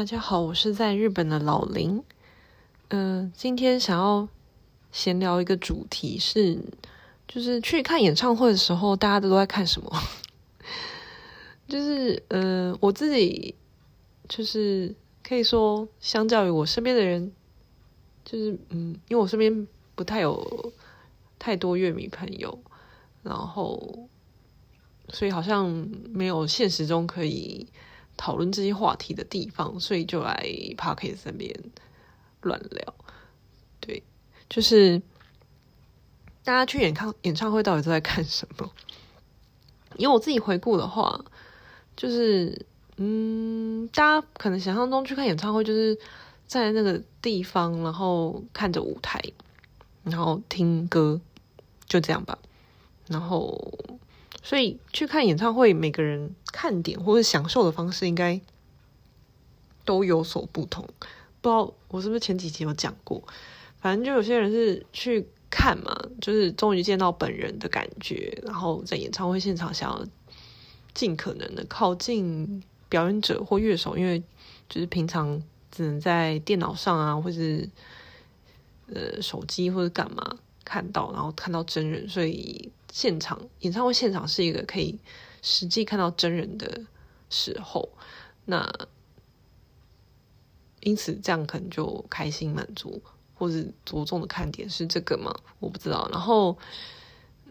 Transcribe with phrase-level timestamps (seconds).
[0.00, 2.02] 大家好，我是在日本的老林。
[2.88, 4.26] 嗯、今天想要
[4.90, 6.58] 闲聊一个主题是，
[7.28, 9.92] 就是去看演唱会的时候，大家都都在看什么？
[11.68, 13.54] 就是呃，我自己
[14.26, 17.30] 就是可以说，相较于我身边的人，
[18.24, 20.72] 就是嗯，因为我身边不太有
[21.38, 22.58] 太多乐迷朋友，
[23.22, 24.08] 然后
[25.10, 25.68] 所以好像
[26.08, 27.66] 没有现实中可以。
[28.22, 30.34] 讨论这些话题的地方，所以就来
[30.76, 31.58] Podcast 这边
[32.42, 32.94] 乱聊。
[33.80, 34.02] 对，
[34.46, 35.00] 就是
[36.44, 38.70] 大家去演唱演唱会到底都在看什么？
[39.96, 41.24] 因为我自己回顾的话，
[41.96, 42.66] 就是
[42.98, 45.98] 嗯，大家可能想象中去看演唱会，就是
[46.46, 49.18] 在那个地方，然后看着舞台，
[50.04, 51.18] 然后听歌，
[51.86, 52.38] 就这样吧。
[53.08, 53.98] 然后。
[54.42, 58.40] 所以去看演唱会，每个人看点或者享受的方式应该
[59.84, 60.84] 都有所不同。
[61.40, 63.22] 不知道我是不是前几集有讲过？
[63.80, 70.06] 反正就有些人是去看嘛，就是终于见到本人的感觉，然后在演唱会现场想要
[70.92, 74.22] 尽可能的靠近表演者或乐手，因为
[74.68, 77.68] 就是平常只能在电脑上啊，或是
[78.92, 80.38] 呃手机或者干嘛
[80.70, 82.70] 看到，然后看到真人，所以。
[82.92, 84.98] 现场演唱会现场是一个可以
[85.42, 86.84] 实际看到真人的
[87.30, 87.88] 时候，
[88.46, 88.68] 那
[90.80, 93.00] 因此这样可能就开心满足，
[93.36, 95.32] 或者着重的看点是这个吗？
[95.60, 96.08] 我不知道。
[96.10, 96.58] 然后，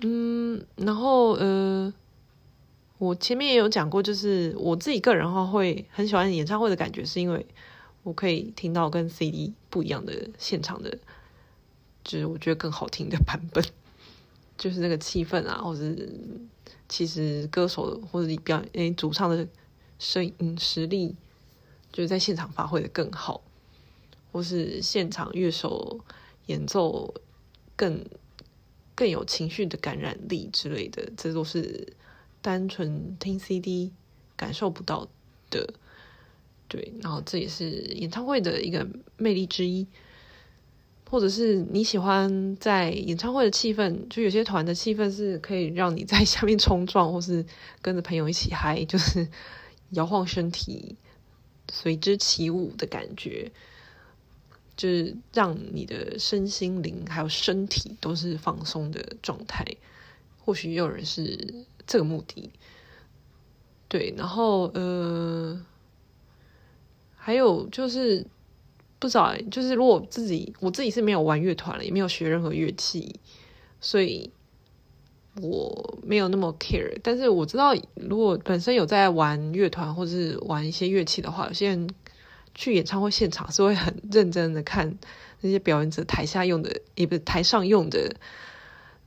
[0.02, 1.94] 嗯，然后呃，
[2.98, 7.45] 我前面也有讲过，就是我自己个人的话会很喜欢演唱会的感觉，是因为
[8.04, 11.00] 我可以听到跟 CD 不一样的现场的，
[12.10, 13.64] 就是我觉得更好听的版本。
[14.58, 15.96] 就是那个气氛啊，或者
[16.90, 19.48] 其实歌手或者你表演诶主唱的
[20.00, 21.16] 声音实力，
[21.94, 23.42] 就是在现场发挥的更好，
[24.32, 26.04] 或是现场乐手
[26.48, 27.14] 演奏
[27.78, 28.04] 更
[28.95, 31.94] 更有情绪的感染力之类的，这都是
[32.42, 33.94] 单纯听 CD
[34.36, 35.08] 感受不到
[35.50, 35.73] 的。
[36.67, 38.86] 对，然后这也是演唱会的一个
[39.16, 39.88] 魅力之一。
[41.09, 47.43] 或者是你喜欢在演唱会的气氛，就有些团的气氛是可以让你在下面冲撞，或是
[47.81, 49.27] 跟着朋友一起嗨， 就是
[49.89, 50.95] 摇晃身体，
[51.71, 53.52] 随之起舞的感觉，
[54.77, 59.65] 就是让你的身心灵还有身体都是放松的状态。
[60.45, 62.52] 或许也有人是这个目的，
[63.87, 65.59] 对，然后呃，
[67.15, 68.27] 还有就是。
[68.99, 73.15] 不知道哎，就是如果自己我自己是没有玩乐团了，也没有学任何乐器，
[73.80, 74.30] 所以
[75.42, 76.99] 我没有那么 care。
[77.02, 81.89] 但是我知道，如果本身有在玩乐团或者是玩一些乐器的话，有些人
[82.54, 84.93] 去演唱会现场是会很认真的看
[85.39, 88.14] 那些表演者台下用的，也不是台上用的，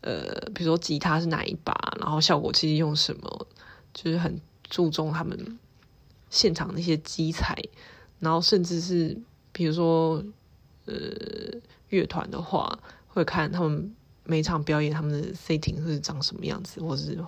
[0.01, 3.47] 呃，比如说吉他是哪一把，然后效果器用什么，
[3.93, 5.59] 就是很注重他们
[6.31, 7.63] 现场那些机材，
[8.21, 9.19] 然后甚至是。
[9.53, 10.25] 比如说，
[10.87, 10.95] 呃，
[11.91, 17.19] 乐团的话，会看他们每场表演他们的 setting 是长什么样子，或者是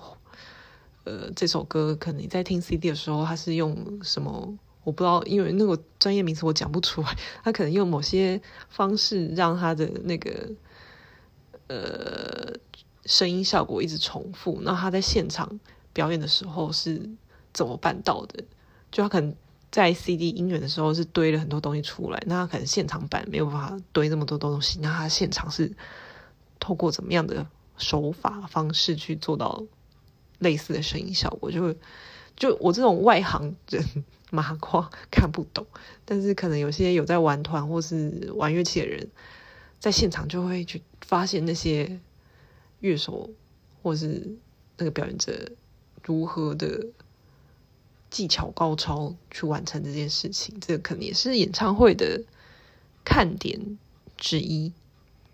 [1.04, 4.58] 呃，这首歌可能你在听 CD 的时候，它是用什么？
[4.84, 7.16] 我不知道，因为那个专业名词我讲不出来。
[7.42, 10.50] 他可能用某些方式让他的那个
[11.68, 12.52] 呃
[13.04, 14.60] 声音效果一直重复。
[14.62, 15.60] 那他在现场
[15.92, 17.10] 表演的时候是
[17.52, 18.44] 怎么办到的？
[18.90, 19.34] 就他可能。
[19.74, 25.72] 在 CD 音源的时候是堆了很多东西出来，那他可能现场版没有办法堆那么多东西，那他现场是
[26.60, 27.44] 透过怎么样的
[27.76, 29.64] 手法方式去做到
[30.38, 31.50] 类似的声音效果？
[31.50, 31.74] 就
[32.36, 33.84] 就我这种外行人
[34.30, 35.66] 麻瓜看不懂，
[36.04, 39.08] 但是可能有些有在玩团或是玩乐器的人，
[39.80, 41.98] 在现场就会去发现那些
[42.78, 43.28] 乐手
[43.82, 44.36] 或是
[44.76, 45.50] 那个表演者
[46.04, 46.86] 如何的。
[48.14, 52.22] 技巧高超去完成这件事情，这个可能也是演唱会的
[53.04, 53.76] 看点
[54.16, 54.72] 之一。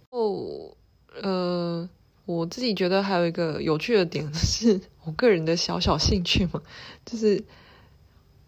[0.09, 0.75] 哦，
[1.21, 1.87] 呃，
[2.25, 6.63] 我自己觉得还有一个有趣的点是，我个人的小小兴趣嘛，
[7.05, 7.45] 就是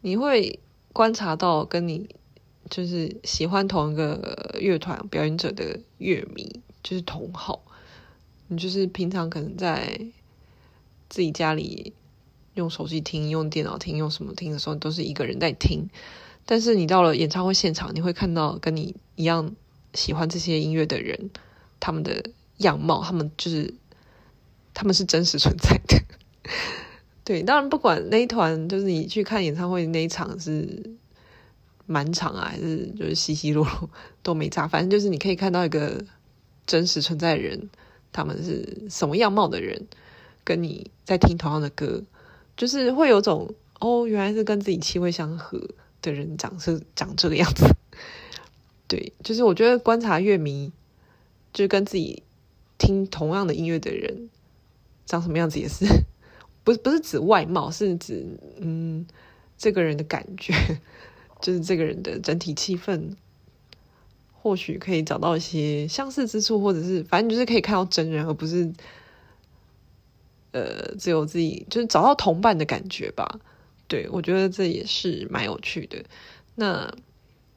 [0.01, 0.59] 你会
[0.95, 2.09] 观察到跟你
[2.71, 7.61] 就是喜欢同一个乐团表演者的乐迷，就是同好，
[8.49, 10.01] 你就是平常可能在
[11.11, 11.93] 自己家里。
[12.55, 15.89] 用手机听、用电脑听、用什么听的时候，都是一个人在听。
[16.45, 19.55] 但是你到了演唱会现场，你会看到跟你一样
[19.95, 21.31] 喜欢这些音乐的人，
[21.79, 22.25] 他们的
[22.59, 23.73] 样貌，他们就是
[24.75, 26.03] 他们是真实存在的。
[27.25, 30.91] 对，当然不管那一团，就是你去看演唱会那一场是
[31.87, 33.89] 满场啊，还是就是稀稀落落
[34.25, 36.05] 都没差，反正就是你可以看到一个
[36.67, 37.71] 真实存在的人，
[38.13, 39.87] 他们是什么样貌的人，
[40.43, 42.03] 跟你在听同样的歌，
[42.63, 45.61] 就是会有种哦，原来是跟自己气味相合
[46.01, 47.67] 的人长是长这个样子。
[48.87, 50.71] 对，就是我觉得观察乐迷，
[51.53, 52.23] 就是跟自己
[52.79, 54.31] 听同样的音乐的人
[55.07, 55.85] 长什么样子，也是
[56.63, 58.25] 不是不是指外貌，是指
[58.61, 59.05] 嗯，
[59.59, 60.55] 这个人的感觉，
[61.41, 63.17] 就是这个人的整体气氛，
[64.33, 68.73] 或许可以找到一些相似之处，或者是反正就是可以看到真人，而不是
[70.53, 73.41] 呃只有自己，就是找到同伴的感觉吧。
[73.89, 76.05] 对，我觉得这也是蛮有趣的。
[76.55, 76.95] 那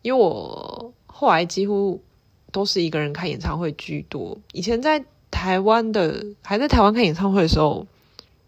[0.02, 0.94] 因为我。
[1.18, 2.04] 后来几乎
[2.52, 4.38] 都是一个人看演唱会居多。
[4.52, 7.88] 以前在台湾的，还在台湾看演唱会的时候，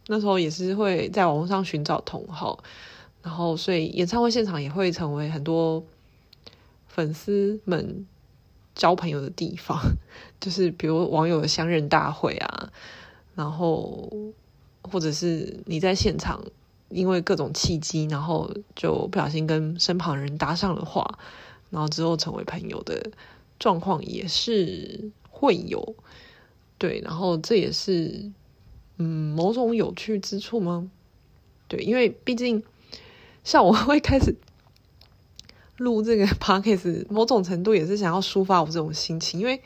[0.07, 2.61] 那时候也是会在网络上寻找同好，
[3.23, 5.81] 然后所以演唱会现场也会成为很多
[6.89, 8.05] 粉丝们
[8.75, 9.79] 交朋友的地方。
[10.41, 12.69] 就是比如网友的相认大会啊，
[13.37, 14.11] 然后
[14.81, 16.43] 或者是你在现场
[16.89, 21.17] 因为各种契机，然后就不小心跟身旁人搭上了话。
[21.69, 23.11] 然后之后成为朋友的
[23.59, 25.95] 状况也是会有，
[26.77, 28.31] 对，然后这也是
[28.95, 30.89] 嗯某种有趣之处吗？
[31.67, 32.63] 对，因为毕竟
[33.43, 34.33] 像我会开始
[35.75, 39.61] 录这个 podcast，某种程度也是想要抒发我这种心情，因为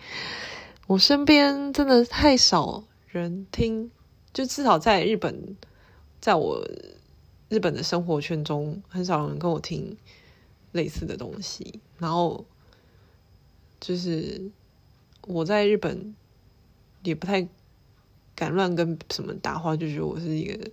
[0.88, 3.92] 我身边真的太少人听，
[4.34, 5.56] 就至少在日本，
[6.19, 6.68] 在我
[7.50, 9.98] 日本的生活圈中，很少人跟我听。
[10.74, 12.46] 类似的东西，然后
[13.81, 14.50] 就是
[15.28, 16.16] 我在日本
[17.04, 17.46] 也不太
[18.34, 20.72] 敢乱跟什么搭话，就觉得我是一个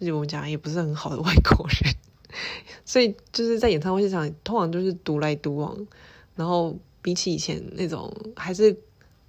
[0.00, 1.94] 日文讲也不是很好的外国人，
[2.84, 5.86] 所以就是在演唱会现场，通常就是独来独往。
[6.34, 8.76] 然后比起以前那种还是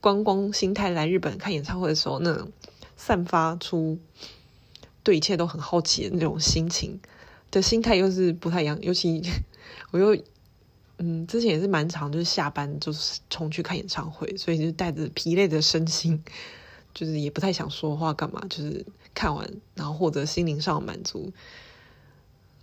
[0.02, 2.52] 观光心态来日本看演唱会的时候，那种
[2.98, 3.98] 散发出
[5.04, 7.00] 对一切都很好奇的那种心情
[7.50, 9.22] 的心态，又是不太一样，尤其。
[9.92, 10.18] 我又
[10.98, 16.24] 嗯，之前也是蛮常，就是下班就是冲去看演唱会，所以就带着疲累的身心，
[16.94, 21.32] 就是也不太想说话干嘛，就是看完然后获得心灵上的满足，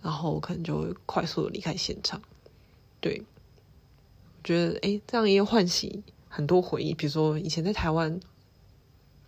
[0.01, 2.21] 然后可能就会快速的离开现场。
[3.01, 3.23] 对，
[4.43, 8.17] 觉得诶，这样也唤醒很多回忆，比如说以前在台湾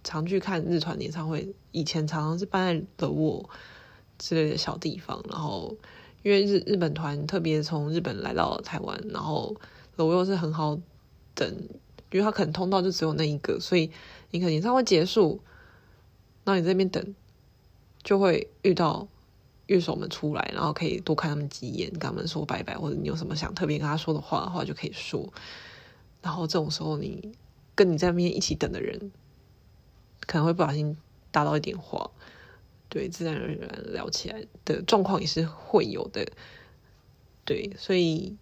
[0.06, 3.50] 常去看日团演唱会，以前常常是办在的沃
[4.18, 5.76] 之类的小地方，然后。
[6.24, 9.56] 因为日日本团特别从日本来到台湾，然后
[9.96, 10.78] 楼又是很好
[11.34, 11.52] 等，
[12.12, 13.90] 因为他可能通道就只有那一个，所以
[14.30, 15.42] 你可能演唱会结束，
[16.44, 17.16] 那你在那边等，
[18.04, 19.08] 就会遇到
[19.66, 25.28] 乐手们出来，然后可以多看他们几眼，跟他们说拜拜，或者你有什么想特别跟他说的话的话，就可以说。
[26.22, 27.34] 然后这种时候，你
[27.74, 29.12] 跟你在那边一起等的人，
[30.22, 30.98] 可能会不小心
[31.32, 32.12] 搭到一点话。
[32.90, 36.30] 对，自然而然聊起来的状况也是会有的。
[37.46, 38.36] 对，所以，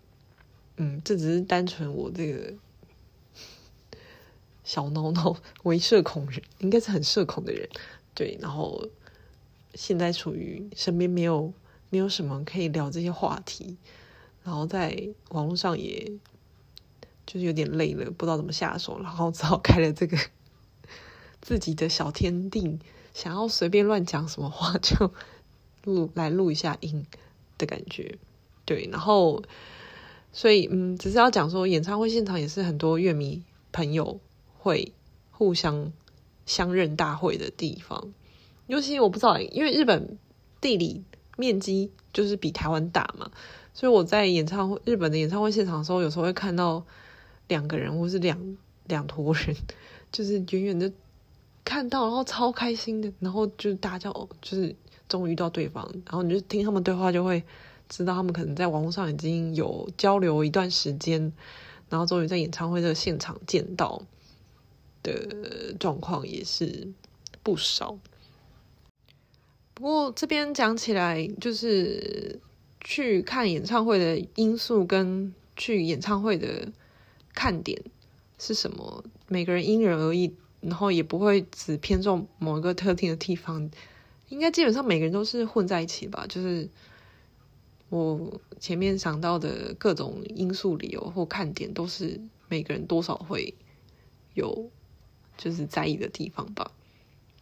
[0.77, 2.53] 嗯，这只是单纯我这个
[4.63, 7.69] 小恼恼为社恐人，应该是很社恐的人。
[8.15, 8.87] 对，然后
[9.75, 11.53] 现在处于身边没有
[11.91, 13.77] 没有什么可以聊这些话题，
[14.43, 16.11] 然后在网络上也
[17.29, 20.17] 就是有点累了，不知道怎么下手，然后只好开了这个
[21.41, 22.79] 自己的小天地。
[23.13, 25.11] 想要随便乱讲什么话就
[25.83, 27.05] 录来录一下音
[27.59, 28.17] 的感觉，
[28.65, 29.43] 对，然后
[30.33, 34.19] 所以嗯，只是要讲说演唱会现场也是很多乐迷朋友
[34.57, 34.93] 会
[35.31, 35.91] 互相
[36.45, 38.13] 相认大会的地方，
[38.67, 40.17] 尤其我不知道，因为日本
[40.61, 41.03] 地理
[41.35, 43.31] 面积就是比台湾大嘛，
[43.73, 46.85] 所以我在演唱会日本的演唱会现场的时候，有时候会看到
[47.49, 49.53] 两个人或是两两坨人，
[50.13, 50.89] 就是远远的。
[51.65, 54.75] 看到，然后超开心的，然后就大叫，就是
[55.07, 57.43] 终于遇到对方，然后你就听他们对话，就会
[57.87, 61.31] 知道他们可能在网络上已经有交流一段时间，
[61.87, 64.01] 然后终于在演唱会的现场见到
[65.03, 66.87] 的状况也是
[67.43, 67.95] 不少。
[69.75, 72.39] 不过这边讲起来，就是
[72.81, 76.67] 去看演唱会的因素跟去演唱会的
[77.33, 77.81] 看点
[78.37, 80.35] 是什么，每个人因人而异。
[80.61, 83.71] 然后也不会只偏重某一个特定的地方，
[84.27, 86.25] 应该基本上每个人都是混在一起吧。
[86.27, 86.67] 就是
[87.87, 92.19] 我前面想到的各种因素、理由或看点，都是
[92.49, 93.55] 每个人多少会
[94.33, 94.69] 有
[95.37, 96.69] 就是在意的地方吧，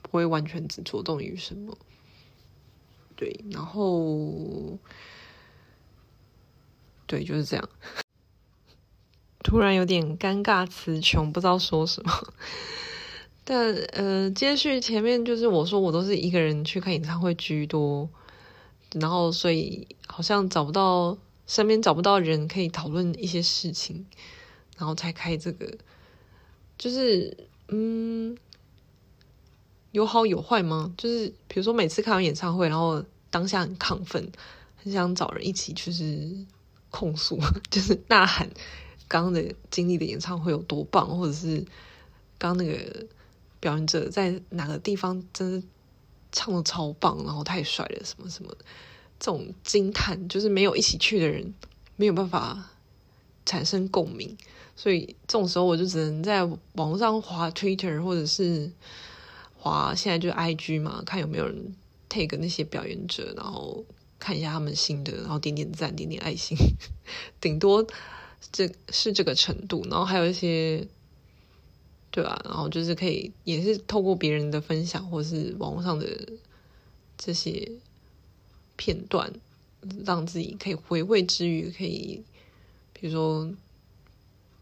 [0.04, 1.76] 不会完全只着重于什么。
[3.16, 4.78] 对，然后
[7.08, 7.68] 对，就是这样。
[9.44, 12.12] 突然有点尴尬词穷，不知道说什么。
[13.46, 18.10] 但呃，接续前面就是我说我都是一个人去看演唱会居多，
[18.94, 24.06] 然后所以好像找不到身边找不到人可以讨论一些事情，
[24.78, 25.78] 然后才开这个。
[26.78, 27.38] 就是
[27.70, 28.38] 嗯，
[29.94, 30.94] 有好有坏吗？
[30.98, 34.30] 就是比如说每次看完演唱会，然后当下很亢奋，
[34.76, 36.30] 很想找人一起就是
[36.90, 37.40] 控诉，
[37.72, 38.50] 就是呐喊。
[39.08, 41.58] 刚刚的经历的演唱会有多棒，或者是
[42.38, 43.06] 刚刚那个
[43.60, 45.68] 表演者在哪个地方真的
[46.32, 48.52] 唱的超棒，然后太帅了，什么什么，
[49.20, 51.54] 这种惊叹就是没有一起去的人
[51.96, 52.70] 没有办法
[53.46, 54.38] 产生共鸣，
[54.76, 58.72] 所以这种时候我就只能在网上滑 Twitter 或者是
[59.58, 61.76] 滑现在就 IG 嘛，看有没有人
[62.10, 63.84] take 那些表演者，然后
[64.20, 66.58] 看一下他们新的，然后点点赞，点点爱心，
[67.40, 67.88] 顶多。
[68.52, 70.88] 这是这个程度，然后还有一些，
[72.12, 72.42] 对吧？
[72.46, 76.08] 然后就是可以，也是透过别人的分享，或是网络上的
[77.18, 77.72] 这些
[78.76, 79.34] 片段，
[80.06, 82.24] 让自己可以回味之余，可以，
[82.94, 83.52] 比如说，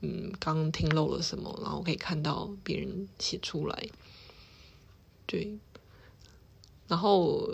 [0.01, 3.87] 嗯，刚刚听漏了什么，然后可以看到别人写出来，
[5.25, 5.57] 对。
[6.87, 7.49] 然后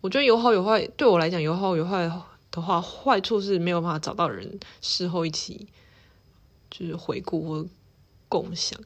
[0.00, 2.10] 我觉得有好有坏，对我来讲有好有坏。
[2.50, 5.68] 的话，坏处是没有办法找到人事后一起
[6.70, 7.68] 就是回顾或
[8.28, 8.80] 共享。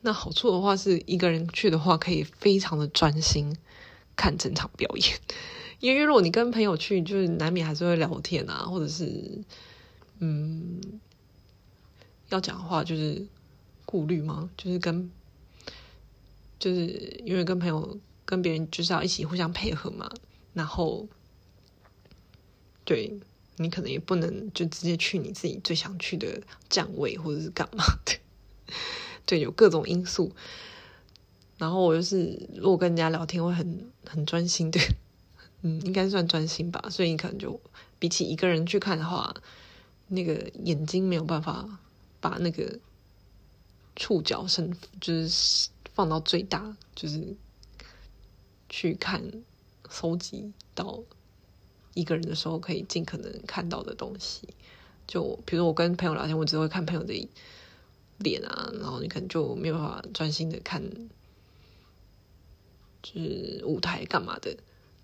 [0.00, 3.56] 那好处的话，是一个人去的话，可以非常的专心
[4.16, 5.18] 看整场表演。
[5.80, 9.38] 因为如果你跟朋友去，就是难免还是会聊天啊，或者是
[10.18, 10.80] 嗯，
[12.30, 13.24] 要讲话就是
[13.84, 15.10] 顾虑吗，就是跟
[16.58, 20.10] 就是因为跟朋友跟别人就是要一起互相配合嘛，
[20.52, 21.06] 然后。
[22.88, 23.12] 对，
[23.56, 26.40] 你可能也不能就直接去你自己最想去的
[26.70, 28.18] 站位或者是干嘛的，
[29.26, 30.32] 对，有各种因素。
[31.58, 34.80] 然后我就是如果跟人家聊天会很很专心的，
[35.60, 36.82] 嗯，应该算专心吧。
[36.88, 37.60] 所以你可能就
[37.98, 39.34] 比起一个人去看的话，
[40.06, 41.78] 那个眼睛没有办法
[42.22, 42.78] 把那个
[43.96, 47.36] 触角伸，就是放到最大，就是
[48.70, 49.22] 去看
[49.90, 51.02] 搜集到。
[51.98, 54.48] 一个人的时候可以尽可能看到的东西，
[55.08, 57.28] 就比如我跟朋友聊天，我只会看朋友的
[58.18, 60.80] 脸啊，然后你可能就没有办法专心的看，
[63.02, 64.56] 就是舞台干嘛的。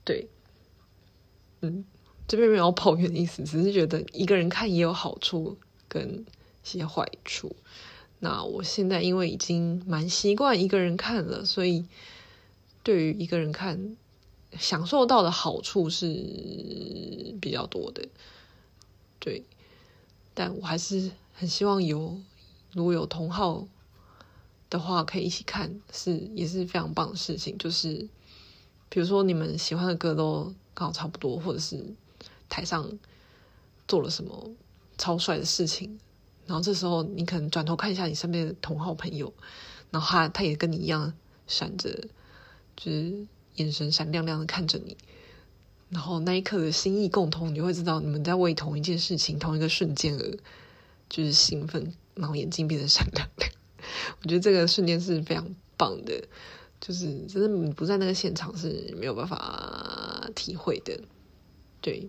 [0.04, 0.28] 对，
[1.62, 1.84] 嗯，
[2.28, 5.58] 这边没有抱怨的意思，只是觉得一个人看也有好处
[5.88, 6.24] 跟一
[6.62, 7.56] 些坏处。
[8.20, 11.86] 那我现在因为已经蛮习惯一个人看了，所以
[12.84, 13.96] 对于一个人看。
[14.58, 16.06] 享受到的好处是
[17.40, 18.08] 比较多的，
[19.18, 19.44] 对，
[20.32, 22.18] 但我还是很希望有，
[22.72, 23.66] 如果有同好
[24.70, 27.56] 的话，可以一起看，是也是非常棒的事情。
[27.58, 28.08] 就是
[28.88, 31.84] 比如说你们喜欢的歌都刚好差不多，或者是
[32.48, 32.98] 台上
[33.88, 34.50] 做了什么
[34.96, 35.98] 超帅的事情，
[36.46, 39.32] 然后这时候你可能转头看一下你身边的同好朋友，
[39.90, 41.12] 然后他他也跟你一样
[41.46, 42.08] 闪着，
[42.76, 43.26] 就是。
[43.56, 44.96] 眼神闪亮亮的看着你，
[45.90, 50.38] 然后那一刻的心意共通，你就会知道你们在为同一件事情、同一个瞬间而
[51.08, 53.50] 就是兴奋，然后眼睛变得闪亮亮。
[54.20, 56.26] 我觉得这个瞬间是非常棒的，
[56.80, 61.00] 就是真的你不在那个现场是没有办法体会的。
[61.80, 62.08] 对，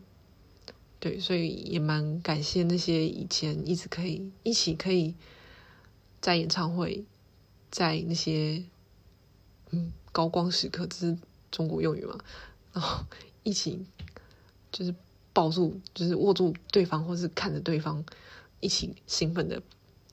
[0.99, 5.13] 对，所以也蛮感谢那些以前一直可以一起可以
[6.19, 7.05] 在演唱会，
[7.69, 8.63] 在那些
[9.69, 11.15] 嗯高光时刻就是。
[11.55, 12.19] 中国用语嘛，
[12.73, 13.05] 然后
[13.43, 13.85] 一起
[14.73, 14.93] 就是
[15.31, 18.03] 抱住，就是握住对方，或是看着对方
[18.59, 19.61] 一起兴奋的，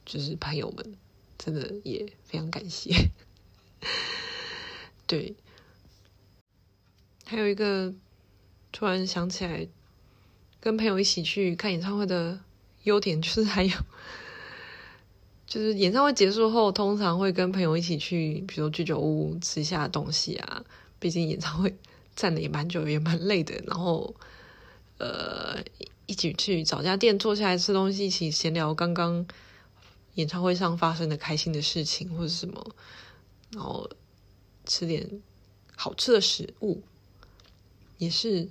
[0.06, 0.94] 就是朋友们，
[1.36, 2.94] 真的也非常感谢。
[5.08, 5.34] 对，
[7.24, 7.92] 还有一个
[8.70, 9.66] 突然想起来，
[10.60, 12.38] 跟朋友一起去看演唱会的
[12.84, 13.76] 优点，就是还有，
[15.44, 20.64] 就是演唱会结束后，通常会跟朋友一起去，比如说居酒屋吃一下东西啊。
[21.02, 21.76] 毕竟演唱会
[22.14, 23.60] 站的也蛮久，也蛮累的。
[23.66, 24.14] 然后，
[24.98, 25.60] 呃，
[26.06, 29.26] 一起去找家店坐下来吃东西，一起闲聊刚刚
[30.14, 32.76] 演唱会上发生的开心的事情或者什么，
[33.50, 33.90] 然后
[34.64, 35.20] 吃点
[35.74, 36.82] 好吃的食物，
[37.98, 38.48] 也是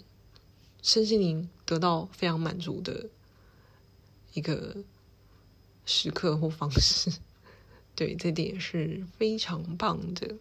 [0.82, 3.08] 身心灵得到非常满足的
[4.34, 4.76] 一个
[5.86, 7.10] 时刻或方式。
[7.96, 10.36] 对，这点也是非常棒的。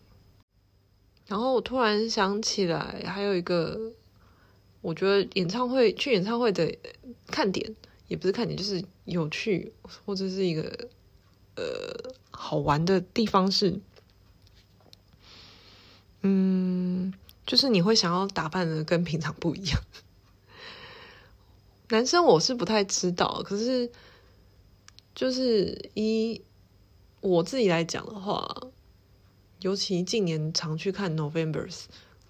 [1.30, 3.92] 然后我突然想起来，还有一个，
[4.80, 6.76] 我觉得演唱会去演唱会的
[7.28, 7.76] 看点
[8.08, 9.72] 也不是看点，就是有趣
[10.04, 10.88] 或者是一个
[11.54, 13.78] 呃好玩的地方是，
[16.22, 17.14] 嗯，
[17.46, 19.80] 就是你会想要打扮的跟平常不一样。
[21.90, 23.88] 男生我是不太知道，可是
[25.14, 26.42] 就是以
[27.20, 28.66] 我自己来讲的话，
[29.60, 31.84] 尤其近年常去看 Novembers，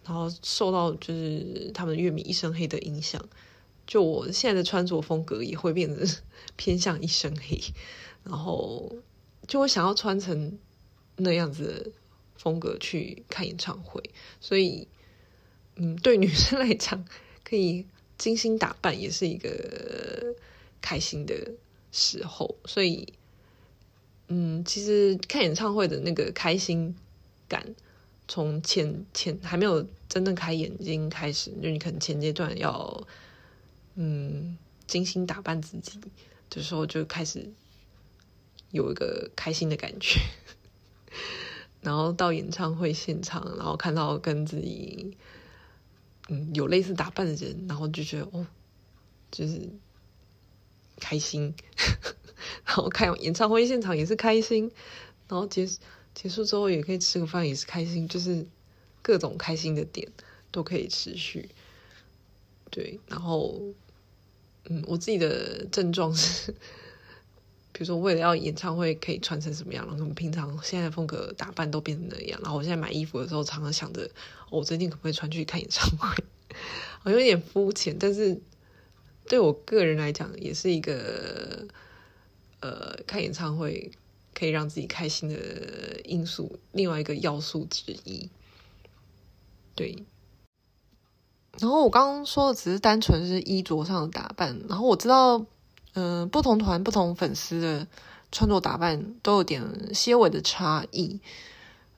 [0.04, 3.24] 然后受到就是他们乐迷一身黑的影响，
[3.86, 6.06] 就我现在的穿着风格也会变得
[6.56, 7.60] 偏向一身黑，
[8.24, 8.94] 然后
[9.46, 10.58] 就会想要穿成
[11.16, 11.90] 那样子的
[12.36, 14.02] 风格去看演唱会，
[14.40, 14.86] 所以
[15.76, 17.04] 嗯，对女生来讲
[17.44, 17.86] 可以。
[18.20, 20.34] 精心打扮也是一个
[20.82, 21.52] 开心的
[21.90, 23.14] 时候，所以，
[24.28, 26.94] 嗯，其实看演唱会的那个开心
[27.50, 27.74] 感，
[28.26, 33.06] 从前前还没有真正开眼睛开始，就你可能前阶段要，
[33.96, 35.98] 嗯，精心打扮自己
[36.48, 37.50] 的时候，就开始
[38.70, 40.20] 有一个开心的感觉，
[41.82, 45.18] 然后到演唱会现场，然后看到跟自己。
[46.32, 48.46] 嗯，有类似打扮的人，然后就觉得哦，
[49.32, 49.68] 就是
[51.00, 51.52] 开心，
[52.64, 54.70] 然后看演唱会现场也是开心，
[55.26, 55.66] 然后结
[56.14, 58.46] 结束之后也可以吃个饭，也是开心，就是
[59.02, 60.08] 各种开心的点
[60.50, 61.48] 都可以持续。
[62.70, 63.60] 对，然后
[64.64, 66.54] 嗯，我自己的症状是。
[67.72, 72.38] 比如说，为了要演唱会可以穿成什么样，然后我们平常现在风格打扮都变成那样。
[72.42, 74.10] 然后我现在买衣服的时候，常常想着，
[74.50, 76.24] 我最近可不可以穿去看演唱会？
[77.04, 78.38] 我有点肤浅，但是
[79.28, 81.66] 对我个人来讲，也是一个
[82.60, 83.90] 呃，看演唱会
[84.34, 88.28] 可以让自己开心的因素，另外一个要素之一。
[89.74, 90.04] 对。
[91.58, 95.44] 然后我刚刚说的只是单纯是衣着上的打扮，然后我知道。
[95.94, 97.84] 嗯、不同团、不同粉丝的
[98.30, 99.60] 穿着打扮都有点
[99.92, 101.18] 些微的差异。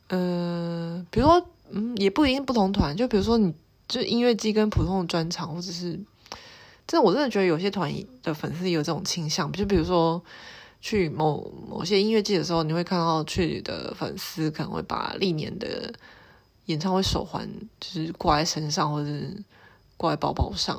[0.09, 2.97] 呃，比如说，嗯，也不一定不同团。
[2.97, 3.53] 就比如说，你
[3.87, 6.01] 就音乐季跟普通的专场，或者是，
[6.87, 7.93] 这我真的觉得有些团
[8.23, 9.53] 的粉丝有这种倾向。
[9.53, 10.25] 就比如说，
[10.83, 15.91] 去某某些音乐季的时候，你会看到去的粉丝可能会把历年的
[16.67, 17.49] 演唱会手环
[17.81, 19.43] 就是挂在身上，或者是
[19.97, 20.79] 挂在包包上。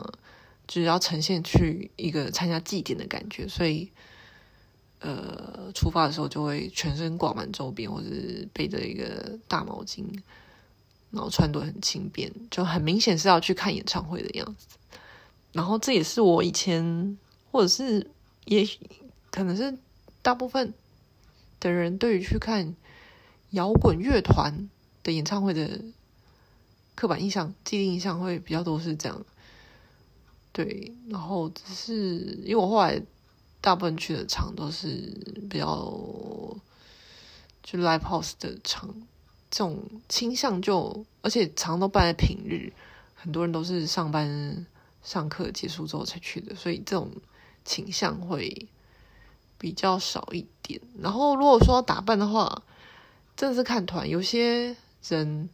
[0.66, 3.90] 就是要呈现去一个参加祭典的感觉，所以，
[5.02, 10.06] 呃，出发的时候就会全身挂满周边，或者是背着一个大毛巾，
[11.12, 14.68] 然后穿得很轻便，就很明显是要去看演唱会的样子。
[15.52, 17.18] 然后这也是我以前，
[17.52, 18.10] 或者是
[18.46, 18.80] 也许
[19.30, 19.78] 可能是
[20.24, 20.74] 大部分
[21.60, 22.76] 的人对于去看
[23.52, 24.70] 摇滚乐团
[25.04, 25.82] 的演唱会的
[26.96, 29.24] 刻板印象、既定印象会比较多是这样。
[30.52, 33.02] 对，然后只是因为我后来
[33.60, 34.88] 大部分去的场都是
[35.50, 35.68] 比较
[37.62, 38.94] 就 live house 的场，
[39.50, 42.72] 这种倾向就而且场都办在平日，
[43.16, 44.66] 很多人都是上班
[45.04, 47.10] 上课结束之后才去的，所以这种
[47.66, 48.68] 倾向会
[49.64, 50.82] 比较少一点。
[51.00, 52.64] 然后如果说打扮的话，
[53.38, 54.76] 真的是看团，有些
[55.08, 55.48] 人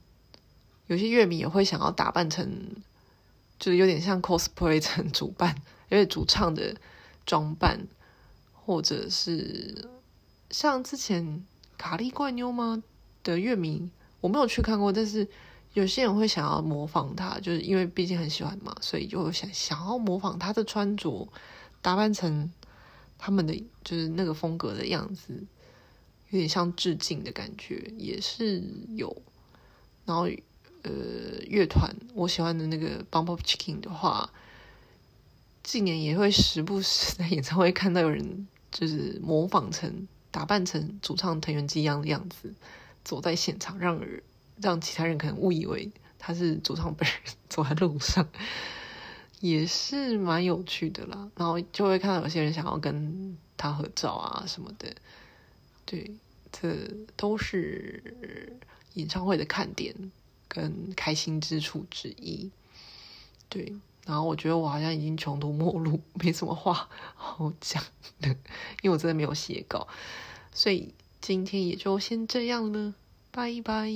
[0.88, 2.50] 有些乐迷也会想要打扮成。
[3.60, 5.54] 就是有点像 cosplay 成 主办，
[5.89, 6.74] 因为主唱的
[7.26, 7.78] 装扮，
[8.54, 9.89] 或者是
[10.50, 11.45] 像之前
[11.78, 12.82] 卡利怪妞吗
[13.22, 13.91] 的乐迷，
[14.22, 15.28] 我没有去看过，但是
[15.74, 21.28] 有些人会想要模仿他，就是因为毕竟很喜欢嘛，所以就想想要模仿他的穿着，
[21.82, 22.50] 打扮成
[23.19, 23.53] 他们的
[23.84, 25.45] 就是那个风格的样子，
[26.32, 28.63] 有点像致敬的感觉，也是
[28.95, 29.21] 有，
[30.05, 30.27] 然后。
[30.82, 30.91] 呃，
[31.45, 34.32] 乐团我喜欢的那个 Bump of Chicken 的话，
[35.62, 42.53] 近年也会时不时在演唱会看到有人就是模仿成打扮成主唱藤原纪一样的样子，
[43.03, 44.01] 走在现场，让
[44.62, 47.17] 让其他人可能误以为他是主唱本人
[47.49, 48.25] 走在路上，
[49.39, 51.30] 也是蛮有趣的啦。
[51.36, 54.93] 然后就会看到有些人想要跟他合照啊什么的，
[55.86, 56.12] 对，
[56.52, 56.75] 这
[57.15, 58.54] 都是
[58.93, 60.12] 演唱会的看点。
[60.52, 62.49] 跟开心之处之一，
[63.49, 63.71] 对。
[64.04, 67.84] 然后我觉得我好像已经穷途末路，没什么话好讲
[68.19, 68.30] 的，
[68.82, 69.88] 因为我真的没有写稿，
[70.52, 72.95] 所以今天也就先这样了，
[73.30, 73.93] 拜拜。